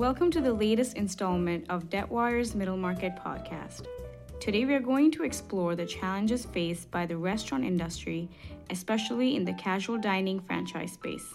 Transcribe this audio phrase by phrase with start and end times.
[0.00, 3.84] Welcome to the latest installment of Debtwire's Middle Market podcast.
[4.40, 8.26] Today, we are going to explore the challenges faced by the restaurant industry,
[8.70, 11.34] especially in the casual dining franchise space.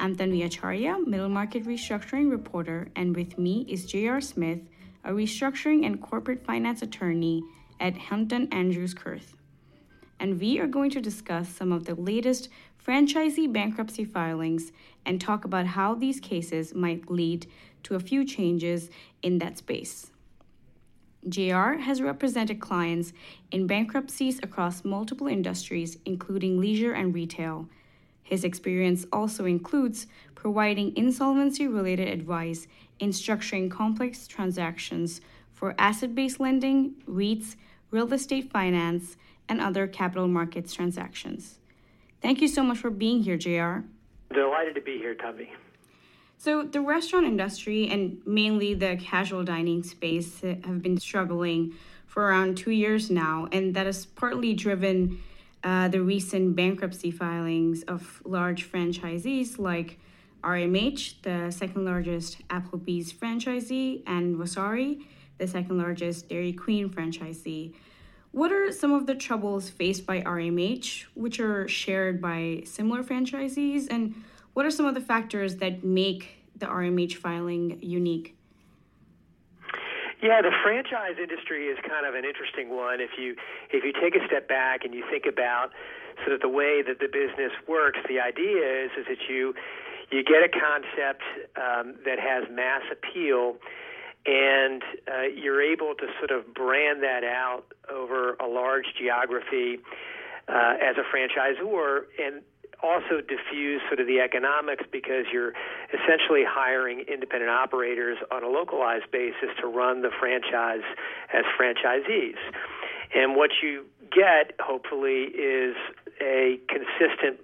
[0.00, 4.20] I'm Tanvi Acharya, Middle Market Restructuring Reporter, and with me is J.R.
[4.20, 4.62] Smith,
[5.04, 7.44] a restructuring and corporate finance attorney
[7.78, 9.36] at Hunton Andrews Kurth.
[10.18, 12.48] And we are going to discuss some of the latest
[12.84, 14.72] franchisee bankruptcy filings
[15.04, 17.46] and talk about how these cases might lead
[17.82, 18.90] to a few changes
[19.22, 20.10] in that space.
[21.28, 23.12] JR has represented clients
[23.50, 27.68] in bankruptcies across multiple industries, including leisure and retail.
[28.22, 32.68] His experience also includes providing insolvency related advice
[33.00, 35.20] in structuring complex transactions
[35.52, 37.56] for asset based lending, REITs,
[37.90, 39.16] real estate finance,
[39.48, 41.58] and other capital markets transactions.
[42.22, 43.84] Thank you so much for being here, JR.
[44.34, 45.48] Delighted to be here, Tanvi.
[46.38, 51.74] So, the restaurant industry and mainly the casual dining space have been struggling
[52.06, 55.22] for around two years now, and that has partly driven
[55.64, 59.98] uh, the recent bankruptcy filings of large franchisees like
[60.44, 65.00] RMH, the second largest Applebee's franchisee, and Vasari,
[65.38, 67.74] the second largest Dairy Queen franchisee.
[68.36, 73.86] What are some of the troubles faced by RMH, which are shared by similar franchisees,
[73.88, 74.14] and
[74.52, 78.36] what are some of the factors that make the RMH filing unique?
[80.22, 83.00] Yeah, the franchise industry is kind of an interesting one.
[83.00, 83.36] If you
[83.72, 85.70] if you take a step back and you think about
[86.20, 89.54] sort of the way that the business works, the idea is is that you
[90.12, 91.22] you get a concept
[91.56, 93.56] um, that has mass appeal
[94.26, 99.78] and uh, you're able to sort of brand that out over a large geography
[100.48, 102.42] uh, as a franchisor and
[102.82, 105.52] also diffuse sort of the economics because you're
[105.94, 110.84] essentially hiring independent operators on a localized basis to run the franchise
[111.32, 112.36] as franchisees.
[113.14, 115.74] And what you get, hopefully, is
[116.20, 117.40] a consistent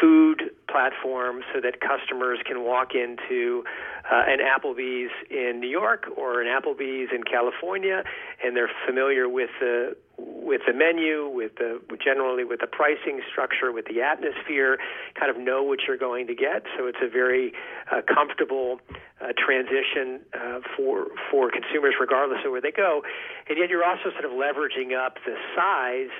[0.00, 3.64] food platform so that customers can walk into
[4.10, 8.02] uh, an Applebee's in New York or an Applebee's in California,
[8.42, 13.72] and they're familiar with the with the menu, with the generally with the pricing structure,
[13.72, 14.78] with the atmosphere,
[15.18, 16.62] kind of know what you're going to get.
[16.76, 17.52] So it's a very
[17.90, 18.78] uh, comfortable
[19.20, 23.02] uh, transition uh, for for consumers, regardless of where they go.
[23.48, 26.14] And yet you're also sort of leveraging up the size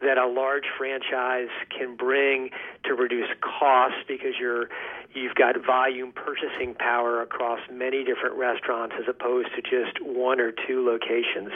[0.00, 2.50] that a large franchise can bring
[2.84, 4.68] to reduce costs because you're
[5.14, 10.52] you've got volume purchasing power across many different restaurants as opposed to just one or
[10.52, 11.50] two locations.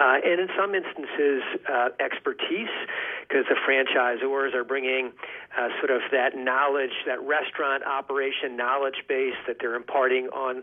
[0.00, 2.74] Uh, and in some instances, uh, expertise
[3.22, 5.12] because the franchisors are bringing
[5.56, 10.62] uh, sort of that knowledge, that restaurant operation knowledge base that they're imparting on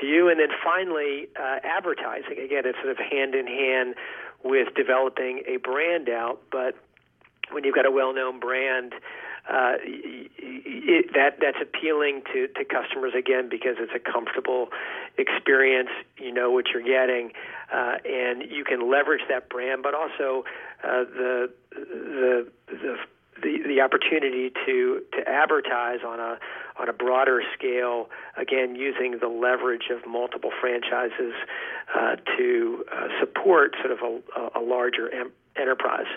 [0.00, 0.28] to you.
[0.28, 2.38] And then finally, uh, advertising.
[2.38, 3.94] Again, it's sort of hand in hand
[4.44, 6.76] with developing a brand out, but
[7.50, 8.94] when you've got a well-known brand,
[9.48, 14.68] uh, it, that that's appealing to, to customers again because it's a comfortable
[15.18, 15.90] experience.
[16.16, 17.32] You know what you're getting,
[17.72, 20.44] uh, and you can leverage that brand, but also
[20.82, 22.96] uh, the the the
[23.42, 26.38] the, the opportunity to, to advertise on a
[26.76, 31.32] on a broader scale, again using the leverage of multiple franchises
[31.94, 36.10] uh, to uh, support sort of a, a larger em- enterprise.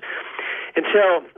[0.76, 1.37] And so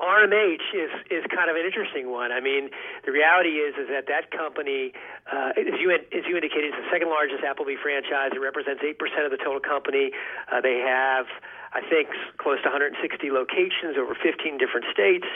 [0.00, 2.30] RMH is is kind of an interesting one.
[2.30, 2.70] I mean,
[3.04, 4.92] the reality is is that that company,
[5.26, 8.30] uh, as you as you indicated, is the second largest Applebee franchise.
[8.34, 10.12] It represents eight percent of the total company.
[10.50, 11.26] Uh, they have,
[11.74, 12.98] I think, close to 160
[13.30, 15.26] locations over 15 different states,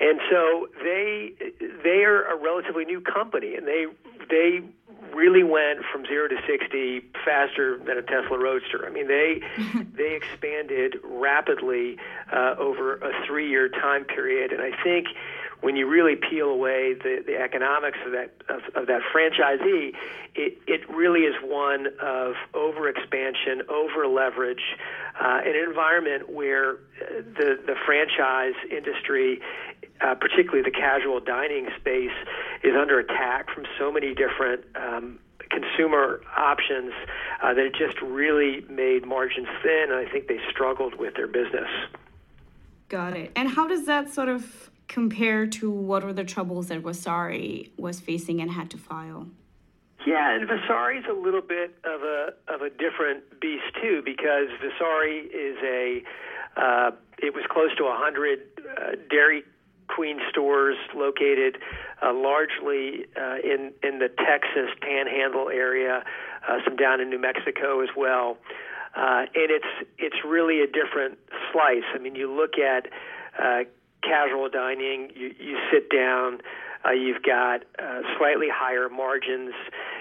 [0.00, 1.32] and so they
[1.84, 3.86] they are a relatively new company, and they
[4.30, 4.64] they
[5.14, 8.86] really went from zero to sixty faster than a Tesla Roadster.
[8.86, 9.42] I mean, they
[9.96, 11.98] they expanded rapidly
[12.32, 15.08] uh, over a three-year time period, and I think
[15.60, 19.92] when you really peel away the, the economics of that of, of that franchisee,
[20.34, 24.62] it, it really is one of over expansion, over leverage,
[25.20, 29.40] uh, an environment where uh, the the franchise industry
[30.00, 32.16] uh, particularly the casual dining space,
[32.62, 35.18] is under attack from so many different um,
[35.50, 36.92] consumer options
[37.42, 41.26] uh, that it just really made margins thin, and I think they struggled with their
[41.26, 41.68] business.
[42.88, 43.32] Got it.
[43.36, 48.00] And how does that sort of compare to what were the troubles that Vasari was
[48.00, 49.28] facing and had to file?
[50.06, 54.48] Yeah, and Vasari is a little bit of a of a different beast too, because
[54.62, 56.02] Vasari is a
[56.56, 59.42] uh, it was close to a hundred uh, dairy
[59.88, 61.58] Queen stores located
[62.02, 66.04] uh, largely uh, in in the Texas Panhandle area,
[66.48, 68.36] uh, some down in New Mexico as well,
[68.96, 71.18] uh, and it's it's really a different
[71.52, 71.88] slice.
[71.94, 72.88] I mean, you look at
[73.38, 73.64] uh,
[74.02, 76.40] casual dining, you you sit down.
[76.84, 79.52] Uh, you've got uh, slightly higher margins.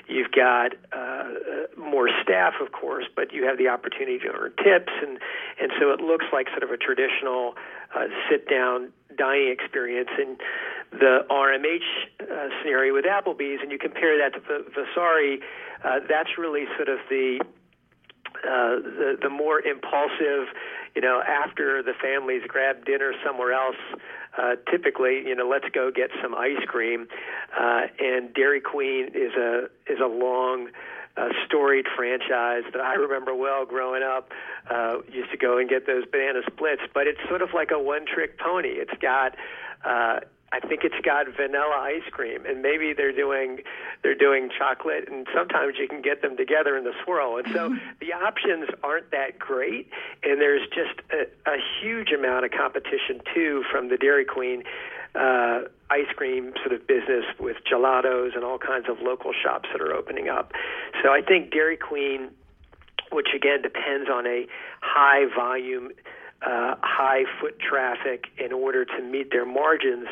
[0.07, 1.33] You've got uh,
[1.75, 5.17] more staff, of course, but you have the opportunity to earn tips, and
[5.59, 7.55] and so it looks like sort of a traditional
[7.95, 10.09] uh, sit-down dining experience.
[10.17, 10.37] And
[10.91, 11.79] the RMH
[12.21, 15.39] uh, scenario with Applebee's, and you compare that to v- Vasari,
[15.83, 17.39] uh, that's really sort of the
[18.43, 20.53] uh, the the more impulsive,
[20.95, 23.75] you know, after the families grab dinner somewhere else,
[24.37, 27.07] uh, typically, you know, let's go get some ice cream.
[27.57, 30.69] Uh, and Dairy Queen is a is a long,
[31.17, 34.31] uh, storied franchise that I remember well growing up.
[34.69, 37.79] Uh, used to go and get those banana splits, but it's sort of like a
[37.79, 38.69] one-trick pony.
[38.69, 39.35] It's got
[39.83, 40.19] uh,
[40.51, 43.59] I think it's got vanilla ice cream, and maybe they're doing
[44.01, 47.37] they're doing chocolate, and sometimes you can get them together in the swirl.
[47.37, 49.89] And so the options aren't that great,
[50.23, 54.63] and there's just a, a huge amount of competition too from the Dairy Queen
[55.15, 59.81] uh, ice cream sort of business with gelatos and all kinds of local shops that
[59.81, 60.51] are opening up.
[61.03, 62.29] So I think Dairy Queen,
[63.11, 64.47] which again depends on a
[64.81, 65.91] high volume
[66.45, 70.07] uh, high foot traffic in order to meet their margins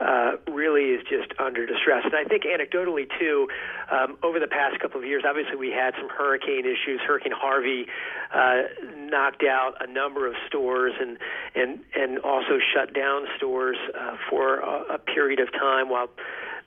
[0.00, 2.02] uh, really is just under distress.
[2.04, 3.48] And I think anecdotally too,
[3.90, 7.00] um, over the past couple of years, obviously we had some hurricane issues.
[7.06, 7.86] Hurricane Harvey
[8.34, 8.62] uh,
[8.96, 11.18] knocked out a number of stores and
[11.54, 16.10] and and also shut down stores uh, for a, a period of time while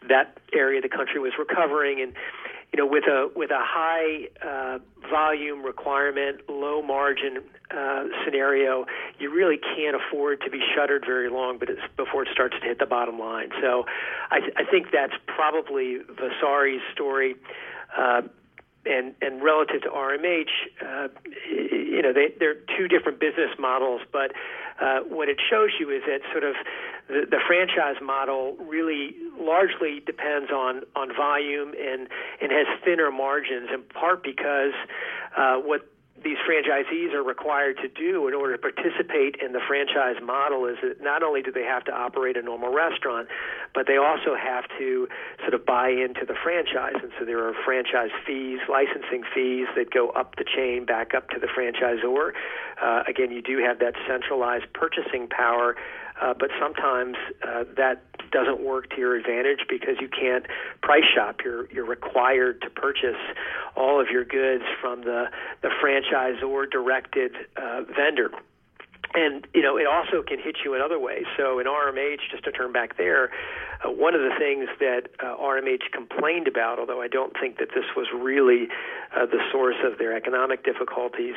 [0.08, 2.14] that area of the country was recovering and
[2.74, 4.80] you know, with a with a high uh,
[5.10, 8.86] volume requirement, low margin uh, scenario,
[9.20, 12.66] you really can't afford to be shuttered very long, but it's before it starts to
[12.66, 13.50] hit the bottom line.
[13.62, 13.86] So,
[14.32, 17.36] I, I think that's probably Vasari's story.
[17.98, 18.24] Uh,
[18.86, 20.50] and and relative to RMH,
[20.82, 21.08] uh,
[21.50, 24.02] you know, they, they're two different business models.
[24.12, 24.32] But
[24.82, 26.56] uh, what it shows you is that sort of
[27.08, 32.08] the, the franchise model really largely depends on on volume and
[32.42, 34.74] and has thinner margins, in part because
[35.36, 35.88] uh, what
[36.24, 40.78] these franchisees are required to do in order to participate in the franchise model is
[40.82, 43.28] that not only do they have to operate a normal restaurant,
[43.74, 45.08] but they also have to
[45.42, 46.98] sort of buy into the franchise.
[47.02, 51.30] And so there are franchise fees, licensing fees that go up the chain back up
[51.30, 52.32] to the franchisor.
[52.82, 55.76] Uh, again, you do have that centralized purchasing power
[56.22, 57.16] uh, but sometimes
[57.48, 60.46] uh, that doesn't work to your advantage because you can't
[60.82, 61.42] price shop.
[61.44, 63.16] You're you're required to purchase
[63.76, 65.26] all of your goods from the
[65.62, 68.32] the franchisor directed uh, vendor
[69.18, 71.26] and you know it also can hit you in other ways.
[71.36, 73.32] So in RMH, just to turn back there,
[73.84, 77.70] uh, one of the things that uh, RMH complained about, although I don't think that
[77.74, 78.68] this was really
[79.16, 81.36] uh, the source of their economic difficulties,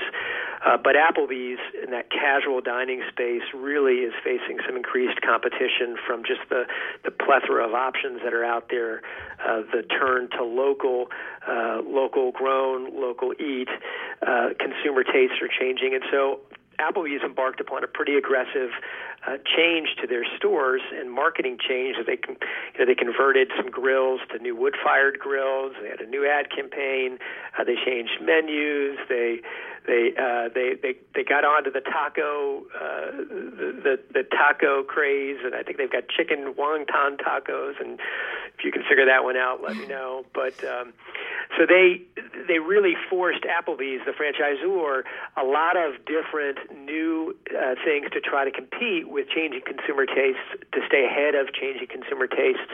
[0.64, 6.22] uh, but Applebee's in that casual dining space really is facing some increased competition from
[6.22, 6.64] just the
[7.04, 9.00] the plethora of options that are out there,
[9.40, 11.08] uh, the turn to local,
[11.48, 13.68] uh, local grown, local eat.
[14.60, 16.40] consumer tastes are changing, and so
[16.80, 18.70] Applebee's embarked upon a pretty aggressive
[19.26, 21.96] uh, change to their stores and marketing change.
[22.06, 22.36] They you
[22.78, 25.72] know, they converted some grills to new wood-fired grills.
[25.82, 27.18] They had a new ad campaign.
[27.58, 28.98] Uh, they changed menus.
[29.08, 29.40] They
[29.86, 35.38] they uh, they they they got onto the taco uh, the, the the taco craze,
[35.44, 37.80] and I think they've got chicken wonton tacos.
[37.80, 37.98] And
[38.58, 40.24] if you can figure that one out, let me know.
[40.34, 40.92] But um,
[41.58, 42.02] so they
[42.46, 45.02] they really forced Applebee's, the franchisor,
[45.36, 50.40] a lot of different new uh, things to try to compete with changing consumer tastes,
[50.72, 52.72] to stay ahead of changing consumer tastes,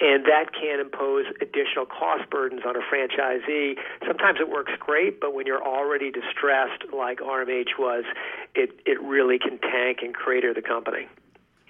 [0.00, 3.76] and that can impose additional cost burdens on a franchisee.
[4.06, 8.04] Sometimes it works great, but when you're already distressed, like RMH was,
[8.54, 11.08] it it really can tank and crater the company.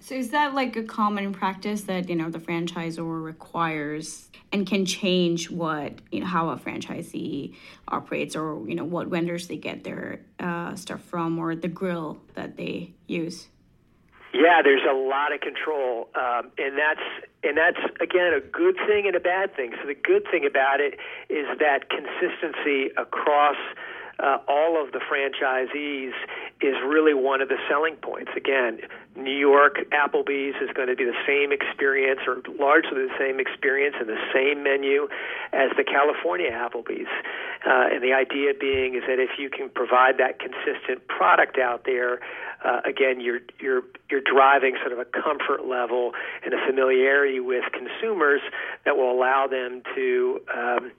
[0.00, 4.84] So is that like a common practice that you know the franchisor requires and can
[4.84, 7.54] change what you know how a franchisee
[7.88, 12.20] operates or you know what vendors they get their uh, stuff from or the grill
[12.34, 13.48] that they use?
[14.36, 17.00] Yeah, there's a lot of control, um, and that's
[17.42, 19.72] and that's again a good thing and a bad thing.
[19.80, 20.98] So the good thing about it
[21.30, 23.56] is that consistency across
[24.18, 26.12] uh, all of the franchisees
[26.60, 28.30] is really one of the selling points.
[28.36, 28.80] Again,
[29.16, 33.96] New York Applebee's is going to be the same experience or largely the same experience
[33.98, 35.08] and the same menu
[35.52, 37.08] as the California Applebee's.
[37.66, 41.84] Uh, and the idea being is that if you can provide that consistent product out
[41.84, 42.20] there,
[42.64, 46.12] uh, again, you're you're you're driving sort of a comfort level
[46.44, 48.40] and a familiarity with consumers
[48.84, 50.40] that will allow them to.
[50.54, 50.92] Um,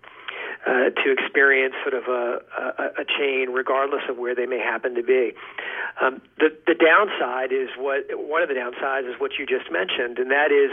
[0.65, 4.95] uh, to experience sort of a, a, a chain, regardless of where they may happen
[4.95, 5.33] to be.
[5.99, 10.19] Um, the the downside is what one of the downsides is what you just mentioned,
[10.19, 10.69] and that is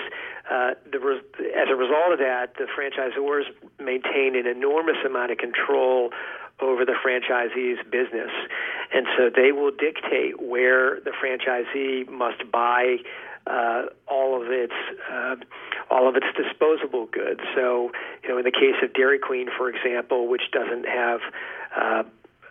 [0.50, 1.00] uh, the
[1.56, 3.44] as a result of that, the franchisors
[3.80, 6.10] maintain an enormous amount of control
[6.60, 8.30] over the franchisee's business,
[8.92, 12.98] and so they will dictate where the franchisee must buy
[13.46, 14.74] uh, all of its
[15.10, 15.36] uh,
[15.90, 17.40] all of its disposable goods.
[17.54, 21.20] So, you know, in the case of Dairy Queen, for example, which doesn't have
[21.76, 22.02] uh,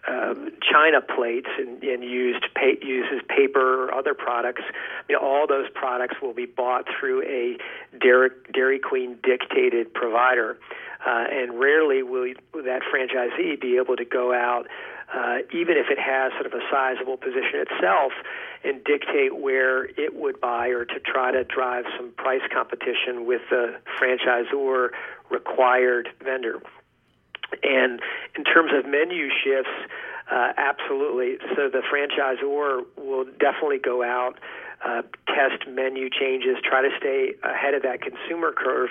[0.08, 4.64] um, china plates and, and used pa- uses paper or other products.
[5.08, 7.58] You know, all those products will be bought through a
[7.98, 10.58] Dairy, Dairy Queen dictated provider,
[11.06, 14.68] uh, and rarely will that franchisee be able to go out,
[15.14, 18.12] uh, even if it has sort of a sizable position itself,
[18.64, 23.42] and dictate where it would buy or to try to drive some price competition with
[23.50, 24.90] the franchisor
[25.30, 26.62] required vendor.
[27.64, 28.02] And
[28.36, 29.72] in terms of menu shifts,
[30.32, 31.38] uh, absolutely.
[31.56, 34.40] So the franchisor will definitely go out
[34.84, 38.90] uh, test menu changes, try to stay ahead of that consumer curve.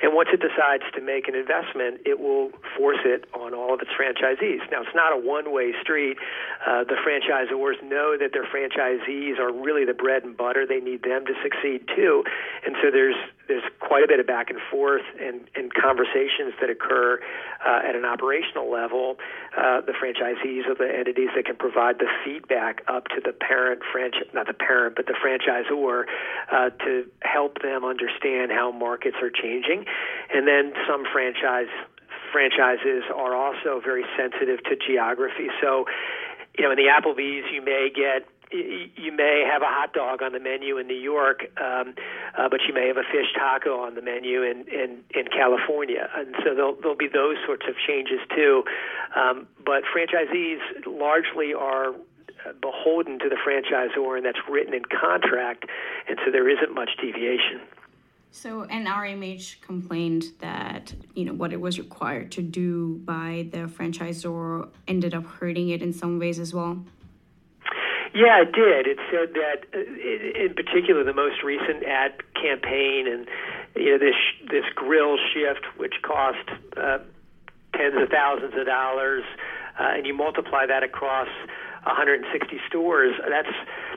[0.00, 3.80] And once it decides to make an investment, it will force it on all of
[3.80, 4.62] its franchisees.
[4.70, 6.16] Now, it's not a one way street.
[6.64, 10.64] Uh, the franchisors know that their franchisees are really the bread and butter.
[10.66, 12.22] They need them to succeed too.
[12.64, 13.18] And so there's
[13.52, 17.20] there's quite a bit of back and forth and, and conversations that occur
[17.60, 19.20] uh, at an operational level.
[19.52, 23.82] Uh, the franchisees are the entities that can provide the feedback up to the parent
[23.92, 26.04] franchise, not the parent, but the franchisor,
[26.50, 29.84] uh, to help them understand how markets are changing.
[30.32, 31.68] And then some franchise
[32.32, 35.52] franchises are also very sensitive to geography.
[35.60, 35.84] So,
[36.56, 40.32] you know, in the Applebee's, you may get you may have a hot dog on
[40.32, 41.94] the menu in New York, um,
[42.36, 46.08] uh, but you may have a fish taco on the menu in, in, in California.
[46.14, 48.64] And so there'll, there'll be those sorts of changes too.
[49.16, 51.94] Um, but franchisees largely are
[52.60, 55.66] beholden to the franchisor, and that's written in contract,
[56.08, 57.60] and so there isn't much deviation.
[58.34, 63.58] So, and RMH complained that you know what it was required to do by the
[63.68, 66.82] franchisor ended up hurting it in some ways as well.
[68.14, 68.86] Yeah, it did.
[68.86, 73.26] It said that, uh, in particular, the most recent ad campaign and
[73.74, 74.16] you know this
[74.50, 76.44] this grill shift, which cost
[76.76, 76.98] uh,
[77.74, 79.24] tens of thousands of dollars,
[79.80, 81.28] uh, and you multiply that across
[81.84, 83.14] 160 stores.
[83.28, 83.56] That's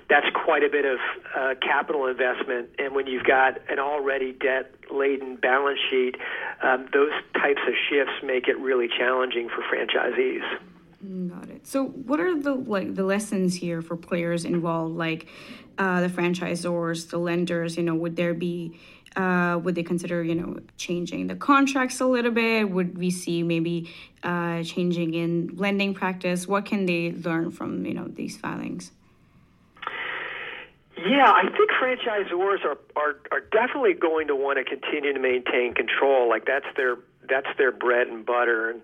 [0.09, 0.99] that's quite a bit of
[1.35, 6.15] uh, capital investment, and when you've got an already debt-laden balance sheet,
[6.61, 10.45] um, those types of shifts make it really challenging for franchisees.
[11.65, 15.25] So, what are the like the lessons here for players involved, like
[15.79, 17.75] uh, the franchisors, the lenders?
[17.75, 18.79] You know, would there be
[19.15, 22.69] uh, would they consider you know changing the contracts a little bit?
[22.69, 23.91] Would we see maybe
[24.21, 26.47] uh, changing in lending practice?
[26.47, 28.91] What can they learn from you know these filings?
[30.97, 35.73] Yeah, I think franchisors are, are are definitely going to want to continue to maintain
[35.73, 36.29] control.
[36.29, 38.81] Like that's their that's their bread and butter, and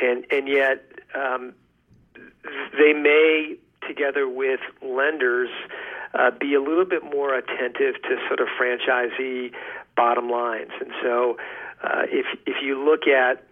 [0.00, 1.54] and and yet um,
[2.78, 5.50] they may, together with lenders,
[6.14, 9.52] uh, be a little bit more attentive to sort of franchisee
[9.96, 10.70] bottom lines.
[10.80, 11.36] And so,
[11.82, 13.44] uh, if if you look at,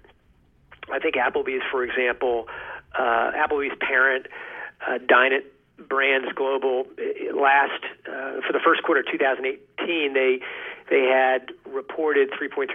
[0.93, 2.49] I think Applebee's, for example,
[2.99, 4.27] uh, Applebee's parent,
[4.87, 5.53] uh, Dine It
[5.89, 10.41] Brands Global, uh, last uh, for the first quarter of 2018, they
[10.91, 12.69] they had reported 3.3%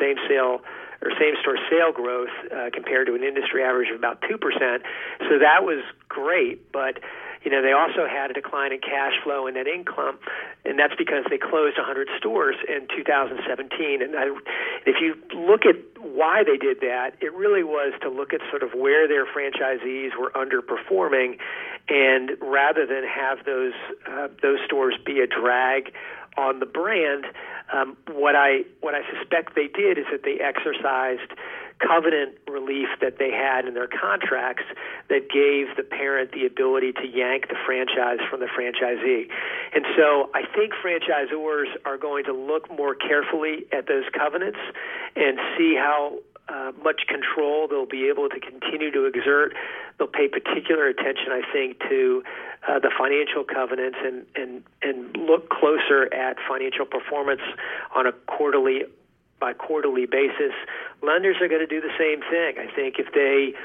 [0.00, 0.60] same sale
[1.02, 4.38] or same store sale growth uh, compared to an industry average of about 2%.
[5.28, 6.98] So that was great, but
[7.44, 10.18] you know, they also had a decline in cash flow and net income,
[10.64, 14.02] and that's because they closed 100 stores in 2017.
[14.02, 14.30] And I,
[14.86, 18.62] if you look at why they did that, it really was to look at sort
[18.62, 21.38] of where their franchisees were underperforming,
[21.88, 23.74] and rather than have those
[24.06, 25.92] uh, those stores be a drag
[26.36, 27.26] on the brand,
[27.72, 31.32] um, what I what I suspect they did is that they exercised
[31.78, 34.62] covenant relief that they had in their contracts
[35.08, 39.26] that gave the parent the ability to yank the franchise from the franchisee.
[39.74, 44.58] And so I think franchisors are going to look more carefully at those covenants
[45.16, 46.18] and see how
[46.48, 49.54] uh, much control they'll be able to continue to exert.
[49.98, 52.22] They'll pay particular attention, I think, to
[52.68, 57.42] uh, the financial covenants and, and, and look closer at financial performance
[57.94, 58.84] on a quarterly
[59.40, 60.54] by quarterly basis.
[61.02, 62.62] Lenders are going to do the same thing.
[62.62, 63.58] I think if they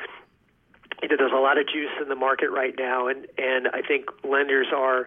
[1.01, 3.81] you know, there's a lot of juice in the market right now, and and I
[3.81, 5.05] think lenders are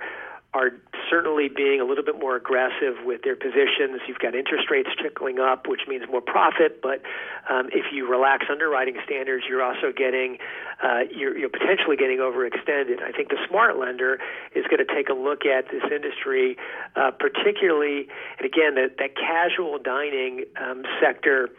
[0.53, 0.71] are
[1.09, 4.01] certainly being a little bit more aggressive with their positions.
[4.09, 6.83] You've got interest rates trickling up, which means more profit.
[6.83, 7.03] But
[7.49, 10.39] um, if you relax underwriting standards, you're also getting
[10.83, 13.01] uh, you're, you're potentially getting overextended.
[13.03, 14.19] I think the smart lender
[14.55, 16.57] is going to take a look at this industry,
[16.97, 21.51] uh, particularly, and again, that that casual dining um, sector.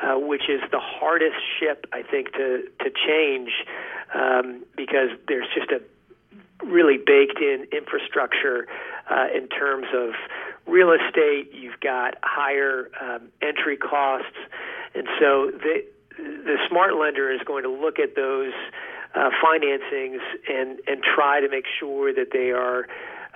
[0.00, 3.50] Uh, which is the hardest ship, I think, to to change
[4.12, 5.80] um, because there's just a
[6.64, 8.66] really baked in infrastructure
[9.10, 10.14] uh, in terms of
[10.66, 11.50] real estate.
[11.52, 14.36] You've got higher um, entry costs,
[14.94, 15.84] and so the
[16.18, 18.52] the smart lender is going to look at those
[19.14, 22.86] uh, financings and and try to make sure that they are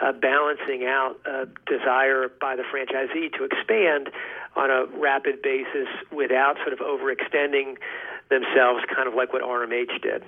[0.00, 4.10] uh, balancing out a desire by the franchisee to expand
[4.54, 7.76] on a rapid basis without sort of overextending
[8.28, 10.22] themselves, kind of like what RMH did.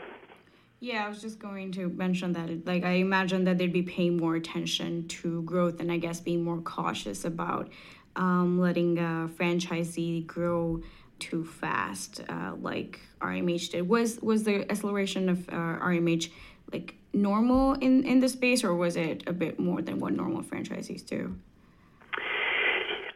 [0.81, 2.67] Yeah, I was just going to mention that.
[2.67, 6.45] Like, I imagine that they'd be paying more attention to growth and I guess being
[6.45, 7.69] more cautious about
[8.15, 10.83] um, letting a franchisee grow
[11.19, 13.89] too fast, uh, like RMH did.
[13.89, 16.31] Was was the acceleration of uh, RMH
[16.73, 20.43] like normal in in the space, or was it a bit more than what normal
[20.43, 21.37] franchisees do?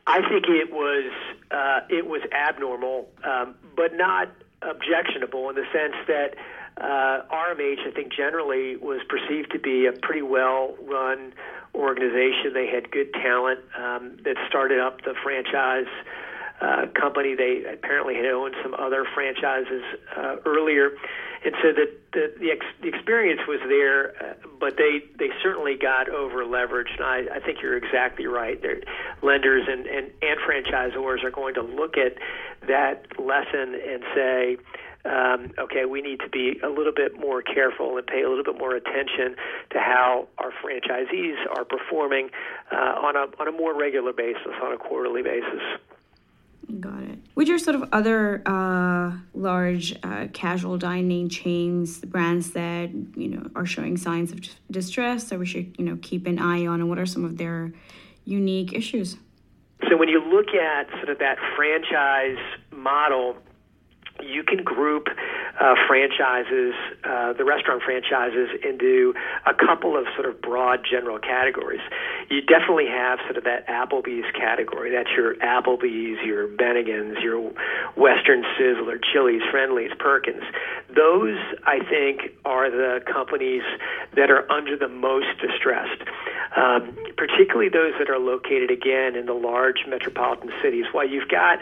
[0.06, 1.12] I think it was
[1.50, 4.30] uh, it was abnormal, um, but not
[4.62, 6.34] objectionable in the sense that
[6.78, 11.32] uh, RMH, I think, generally was perceived to be a pretty well run
[11.74, 12.52] organization.
[12.54, 15.90] They had good talent um, that started up the franchise
[16.60, 17.34] uh, company.
[17.34, 19.82] They apparently had owned some other franchises
[20.16, 20.92] uh, earlier,
[21.44, 25.76] and so the the the, ex- the experience was there, uh, but they they certainly
[25.76, 26.94] got over leveraged.
[26.96, 28.60] And I, I think you're exactly right.
[28.62, 28.80] Their
[29.22, 32.16] lenders and, and and franchisors are going to look at
[32.68, 34.56] that lesson and say
[35.04, 38.44] um, okay, we need to be a little bit more careful and pay a little
[38.44, 39.34] bit more attention
[39.70, 42.30] to how our franchisees are performing
[42.70, 45.60] uh, on a on a more regular basis, on a quarterly basis.
[46.78, 47.18] Got it.
[47.34, 53.50] Which are sort of other uh, large uh, casual dining chains, brands that you know
[53.56, 56.88] are showing signs of distress that we should you know keep an eye on, and
[56.88, 57.72] what are some of their
[58.24, 59.16] unique issues?
[59.90, 62.38] So when you look at sort of that franchise
[62.70, 63.36] model
[64.24, 65.08] you can group
[65.60, 69.14] uh, franchises, uh, the restaurant franchises, into
[69.46, 71.80] a couple of sort of broad general categories.
[72.30, 74.90] You definitely have sort of that Applebee's category.
[74.90, 77.52] That's your Applebee's, your Bennigan's, your
[77.96, 80.42] Western Sizzler, Chili's, Friendly's, Perkins.
[80.94, 83.62] Those, I think, are the companies
[84.16, 86.02] that are under the most distressed,
[86.56, 90.86] um, particularly those that are located again in the large metropolitan cities.
[90.92, 91.58] While you've got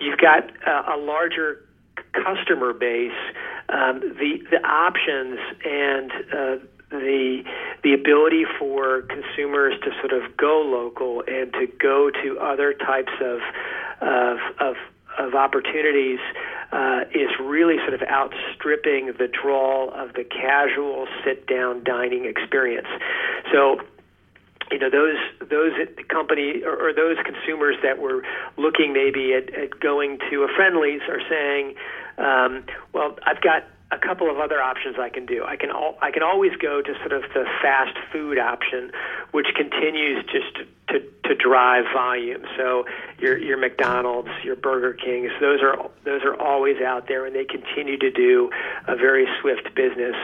[0.00, 1.62] you've got uh, a larger
[2.12, 3.12] customer base,
[3.68, 6.56] um, the the options and uh,
[6.90, 7.44] the
[7.82, 13.12] the ability for consumers to sort of go local and to go to other types
[13.20, 13.40] of
[14.00, 14.76] of of,
[15.18, 16.20] of opportunities
[16.72, 22.88] uh, is really sort of outstripping the draw of the casual sit down dining experience.
[23.52, 23.80] So
[24.70, 25.72] you know those those
[26.08, 28.22] company or, or those consumers that were
[28.56, 31.74] looking maybe at, at going to a Friendly's are saying,
[32.18, 35.44] um, well, I've got a couple of other options I can do.
[35.44, 38.92] I can al- I can always go to sort of the fast food option,
[39.32, 42.42] which continues just to, to, to drive volume.
[42.56, 42.84] So
[43.18, 47.44] your your McDonald's, your Burger Kings, those are those are always out there, and they
[47.44, 48.50] continue to do
[48.86, 50.14] a very swift business.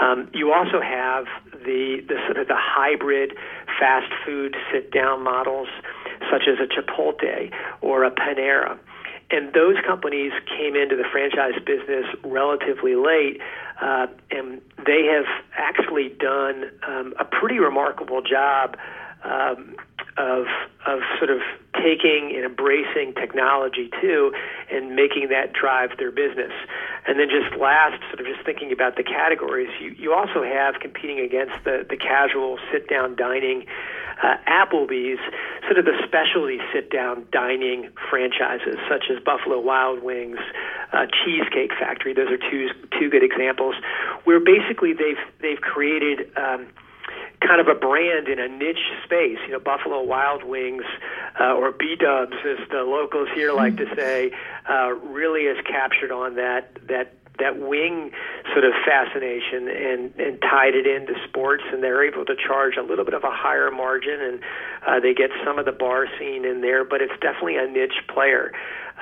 [0.00, 1.26] Um, you also have
[1.64, 3.32] the the sort of the hybrid
[3.78, 5.68] fast food sit down models,
[6.30, 8.78] such as a Chipotle or a Panera.
[9.30, 13.40] And those companies came into the franchise business relatively late,
[13.80, 15.24] uh, and they have
[15.56, 18.76] actually done um, a pretty remarkable job
[19.24, 19.76] um,
[20.16, 20.46] of
[20.86, 21.40] of sort of
[21.74, 24.32] taking and embracing technology too,
[24.70, 26.52] and making that drive their business.
[27.06, 30.80] And then just last, sort of just thinking about the categories, you you also have
[30.80, 33.66] competing against the the casual sit down dining
[34.22, 35.18] uh, Applebee's,
[35.64, 40.38] sort of the specialty sit down dining franchises such as Buffalo Wild Wings,
[40.92, 42.14] uh, Cheesecake Factory.
[42.14, 43.74] Those are two two good examples
[44.24, 46.68] where basically they've they've created um,
[47.46, 49.38] kind of a brand in a niche space.
[49.46, 50.84] You know, Buffalo Wild Wings
[51.40, 54.32] uh, or B Dubs, as the locals here like to say,
[54.68, 58.10] uh, really is captured on that that that wing
[58.52, 62.82] sort of fascination and and tied it into sports and they're able to charge a
[62.82, 64.40] little bit of a higher margin and
[64.86, 68.04] uh, they get some of the bar scene in there but it's definitely a niche
[68.12, 68.52] player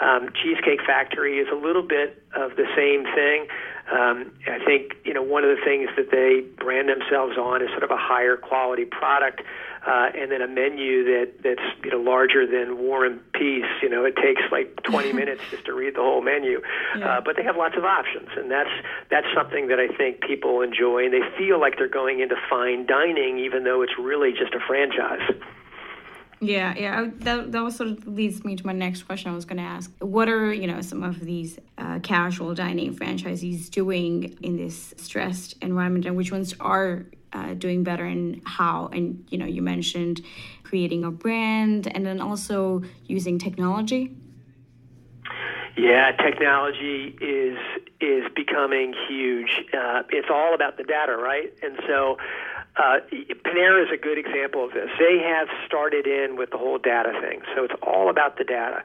[0.01, 3.47] um, Cheesecake Factory is a little bit of the same thing.
[3.93, 7.69] Um, I think you know one of the things that they brand themselves on is
[7.71, 9.43] sort of a higher quality product,
[9.87, 13.71] and then a menu that that's you know larger than War and Peace.
[13.83, 16.61] You know, it takes like 20 minutes just to read the whole menu,
[16.99, 17.19] yeah.
[17.19, 18.71] uh, but they have lots of options, and that's
[19.11, 22.87] that's something that I think people enjoy, and they feel like they're going into fine
[22.87, 25.23] dining, even though it's really just a franchise.
[26.41, 27.09] Yeah, yeah.
[27.19, 29.31] That that was sort of leads me to my next question.
[29.31, 32.95] I was going to ask, what are you know some of these uh, casual dining
[32.97, 38.89] franchisees doing in this stressed environment, and which ones are uh, doing better, and how?
[38.91, 40.23] And you know, you mentioned
[40.65, 44.17] creating a brand, and then also using technology.
[45.77, 47.59] Yeah, technology is
[48.01, 49.63] is becoming huge.
[49.75, 51.53] Uh, it's all about the data, right?
[51.63, 52.17] And so
[52.77, 53.01] uh,
[53.45, 54.89] Panera is a good example of this.
[54.99, 58.83] They have started in with the whole data thing, so it's all about the data.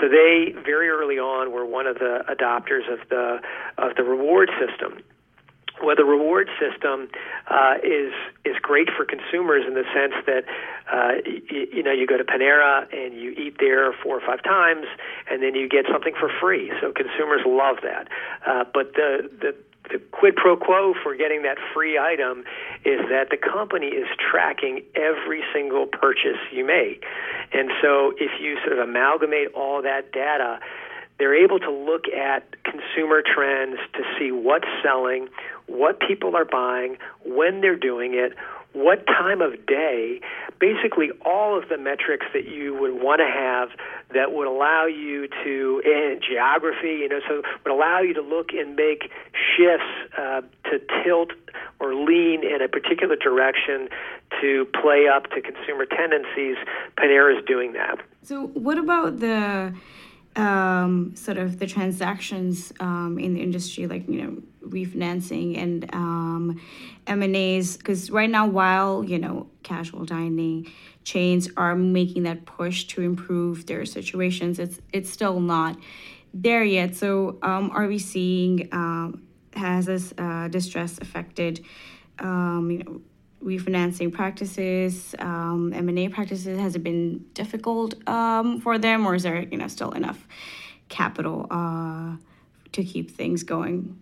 [0.00, 3.40] So they very early on were one of the adopters of the
[3.78, 5.02] of the reward system.
[5.82, 7.08] Well, the reward system
[7.48, 8.12] uh, is
[8.44, 10.44] is great for consumers in the sense that
[10.92, 14.42] uh, y- you know you go to Panera and you eat there four or five
[14.42, 14.86] times,
[15.30, 16.70] and then you get something for free.
[16.80, 18.08] So consumers love that.
[18.46, 19.56] Uh, but the the
[19.90, 22.44] the quid pro quo for getting that free item
[22.84, 27.04] is that the company is tracking every single purchase you make.
[27.52, 30.60] And so if you sort of amalgamate all that data,
[31.18, 35.28] they're able to look at consumer trends to see what's selling,
[35.66, 38.34] what people are buying, when they're doing it,
[38.72, 40.20] what time of day,
[40.58, 43.70] basically all of the metrics that you would want to have
[44.14, 48.52] that would allow you to, and geography, you know, so would allow you to look
[48.52, 49.10] and make
[49.56, 49.84] shifts
[50.16, 51.30] uh, to tilt
[51.80, 53.88] or lean in a particular direction
[54.40, 56.56] to play up to consumer tendencies.
[56.96, 57.98] Panera is doing that.
[58.22, 59.74] So, what about the
[60.36, 66.60] um, sort of the transactions um, in the industry, like you know refinancing and um,
[67.06, 67.76] M and A's?
[67.76, 70.70] Because right now, while you know casual dining
[71.04, 75.76] chains are making that push to improve their situations, it's it's still not
[76.32, 76.96] there yet.
[76.96, 79.22] So, um, are we seeing um,
[79.54, 81.64] has this uh, distress affected?
[82.18, 83.00] Um, you know
[83.44, 86.58] refinancing practices, um, M&A practices?
[86.58, 90.26] Has it been difficult um, for them, or is there you know still enough
[90.88, 92.16] capital uh,
[92.72, 94.00] to keep things going?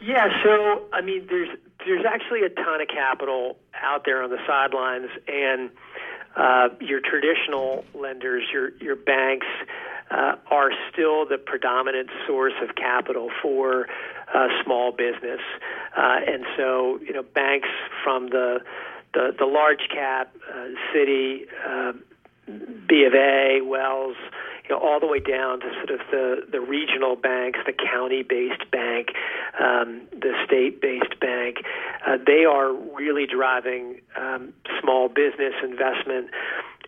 [0.00, 1.50] Yeah, so I mean, there's
[1.86, 5.70] there's actually a ton of capital out there on the sidelines, and
[6.36, 9.46] uh, your traditional lenders, your your banks,
[10.10, 13.86] uh, are still the predominant source of capital for
[14.34, 15.40] uh, small business,
[15.96, 17.68] uh, and so you know banks
[18.02, 18.58] from the
[19.14, 21.92] the, the large cap, uh, Citi, uh,
[22.88, 24.16] B of A, Wells,
[24.64, 28.70] you know, all the way down to sort of the, the regional banks, the county-based
[28.70, 29.08] bank,
[29.58, 31.58] um, the state-based bank.
[32.06, 36.30] Uh, they are really driving um, small business investment.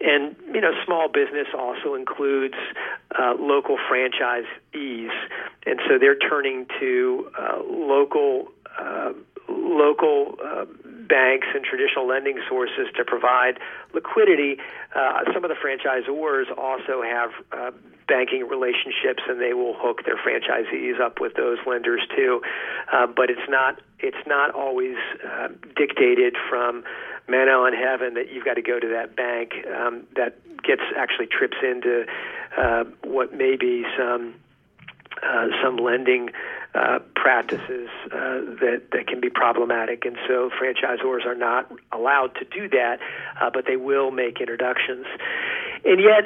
[0.00, 2.56] And you know, small business also includes
[3.18, 5.10] uh, local franchisees,
[5.66, 9.12] and so they're turning to uh, local uh,
[9.48, 10.64] local uh,
[11.08, 13.58] banks and traditional lending sources to provide
[13.92, 14.56] liquidity.
[14.94, 17.70] Uh, some of the franchisors also have uh,
[18.08, 22.40] banking relationships, and they will hook their franchisees up with those lenders too.
[22.92, 26.82] Uh, but it's not it's not always uh, dictated from
[27.28, 29.52] manna on heaven that you've got to go to that bank.
[29.66, 32.06] Um, that gets actually trips into
[32.56, 34.34] uh, what may be some
[35.22, 36.30] uh, some lending
[36.74, 42.44] uh, practices uh, that that can be problematic, and so franchisors are not allowed to
[42.44, 42.98] do that,
[43.40, 45.06] uh, but they will make introductions.
[45.84, 46.24] And yet,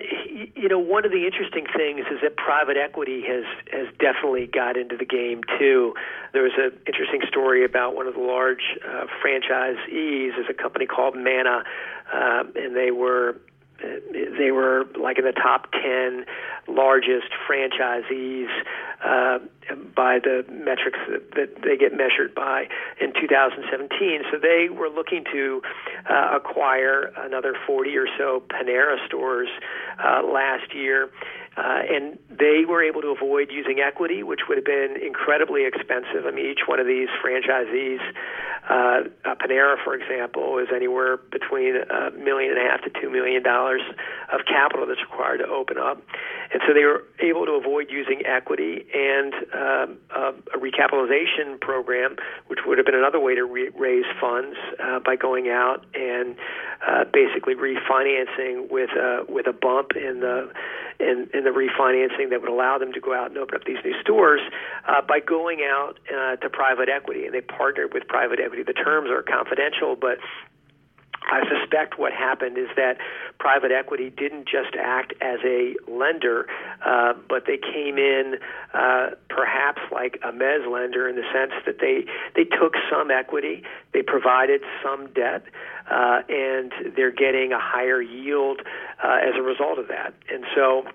[0.54, 4.76] you know, one of the interesting things is that private equity has has definitely got
[4.76, 5.94] into the game too.
[6.32, 10.84] There was an interesting story about one of the large uh, franchisees, is a company
[10.84, 11.64] called Manna,
[12.12, 13.36] uh, and they were
[13.80, 16.24] they were like in the top 10
[16.68, 18.48] largest franchisees
[19.04, 19.38] uh,
[19.94, 22.66] by the metrics that, that they get measured by
[23.00, 24.22] in 2017.
[24.30, 25.62] So they were looking to
[26.08, 29.48] uh, acquire another 40 or so Panera stores
[30.02, 31.10] uh, last year.
[31.56, 36.26] Uh, and they were able to avoid using equity, which would have been incredibly expensive.
[36.26, 38.00] I mean, each one of these franchisees
[38.68, 43.42] Uh, Panera, for example, is anywhere between a million and a half to two million
[43.42, 43.80] dollars
[44.32, 46.02] of capital that's required to open up,
[46.52, 52.16] and so they were able to avoid using equity and um, a, a recapitalization program,
[52.48, 56.34] which would have been another way to re- raise funds uh, by going out and
[56.86, 60.50] uh, basically refinancing with a with a bump in the
[61.00, 63.78] in, in the refinancing that would allow them to go out and open up these
[63.84, 64.40] new stores
[64.88, 67.26] uh, by going out uh, to private equity.
[67.26, 68.62] And they partnered with private equity.
[68.62, 70.18] The terms are confidential, but
[71.26, 72.98] I suspect what happened is that
[73.38, 76.46] private equity didn't just act as a lender,
[76.84, 78.36] uh, but they came in
[78.72, 83.62] uh, perhaps like a mezz lender in the sense that they they took some equity,
[83.92, 85.44] they provided some debt,
[85.90, 88.60] uh, and they're getting a higher yield
[89.02, 90.14] uh, as a result of that.
[90.32, 90.86] And so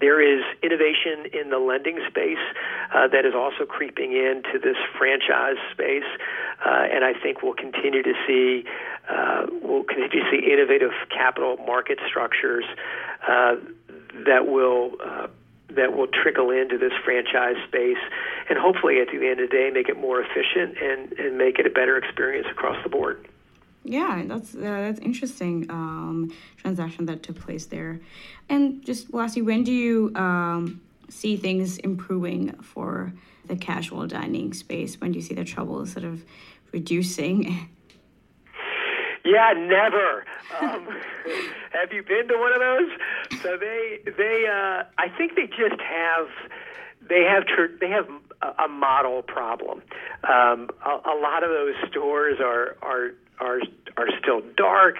[0.00, 2.42] there is innovation in the lending space
[2.94, 6.08] uh, that is also creeping into this franchise space,
[6.64, 8.64] uh, and I think we'll continue to see
[9.08, 12.64] uh, we'll continue to see innovative capital market structures
[13.28, 13.56] uh,
[14.26, 14.92] that will.
[15.04, 15.26] Uh,
[15.76, 18.02] that will trickle into this franchise space
[18.48, 21.60] and hopefully at the end of the day make it more efficient and, and make
[21.60, 23.24] it a better experience across the board.
[23.90, 27.98] Yeah, that's uh, that's interesting um, transaction that took place there.
[28.48, 33.12] And just lastly, when do you um, see things improving for
[33.46, 35.00] the casual dining space?
[35.00, 36.22] When do you see the trouble sort of
[36.70, 37.68] reducing?
[39.24, 40.24] Yeah, never.
[40.60, 40.86] Um,
[41.72, 43.42] have you been to one of those?
[43.42, 46.28] So they they uh, I think they just have
[47.08, 48.06] they have tr- they have
[48.58, 49.82] a, model problem.
[50.22, 53.60] Um, a, a lot of those stores are are are
[53.96, 54.96] are still dark.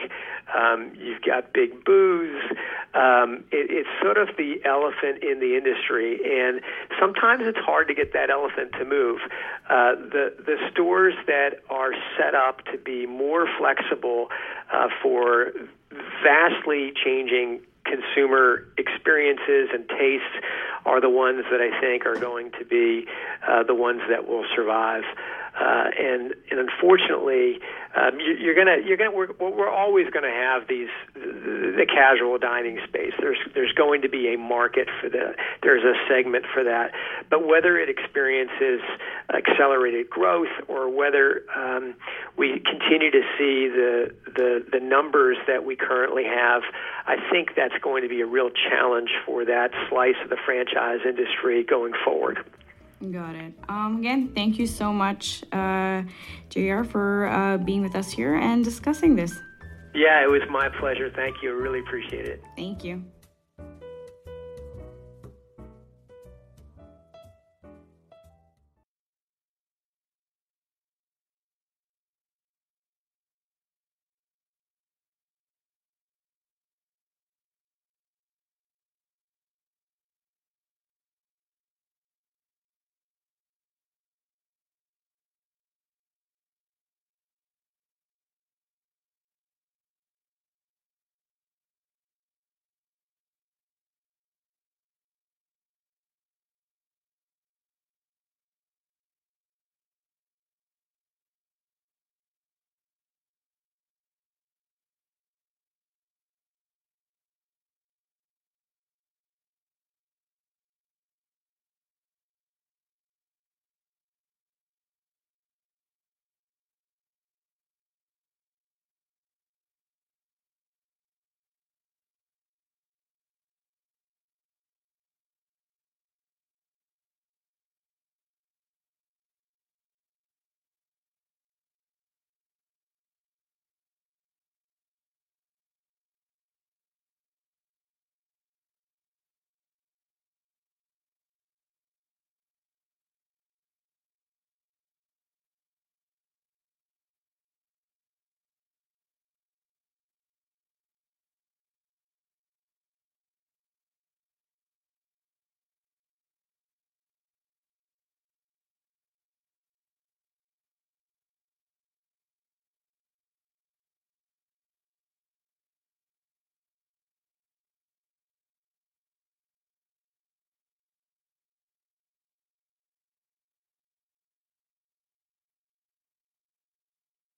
[0.54, 2.44] Um, you've got big booths.
[2.92, 6.60] Um, it, it's sort of the elephant in the industry, and
[6.98, 9.20] sometimes it's hard to get that elephant to move.
[9.68, 14.28] Uh, the the stores that are set up to be more flexible
[14.72, 15.52] uh, for
[16.22, 20.46] vastly changing consumer experiences and tastes
[20.84, 23.06] are the ones that I think are going to be
[23.46, 25.04] uh, the ones that will survive.
[25.58, 27.58] Uh, and and unfortunately,
[27.96, 32.38] um, you, you're gonna you're gonna we're, we're always to have these the, the casual
[32.38, 33.12] dining space.
[33.18, 35.34] There's there's going to be a market for that.
[35.62, 36.92] There's a segment for that.
[37.30, 38.80] But whether it experiences
[39.34, 41.94] accelerated growth or whether um,
[42.36, 46.62] we continue to see the the the numbers that we currently have,
[47.06, 51.00] I think that's going to be a real challenge for that slice of the franchise
[51.04, 52.38] industry going forward.
[53.00, 53.54] Got it.
[53.68, 56.02] Um, again, thank you so much, uh,
[56.50, 59.40] JR, for uh, being with us here and discussing this.
[59.94, 61.10] Yeah, it was my pleasure.
[61.16, 61.48] Thank you.
[61.50, 62.44] I really appreciate it.
[62.56, 63.02] Thank you.